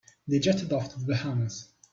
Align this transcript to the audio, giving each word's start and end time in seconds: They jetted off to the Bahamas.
They 0.27 0.39
jetted 0.39 0.73
off 0.73 0.91
to 0.93 0.99
the 0.99 1.05
Bahamas. 1.05 1.67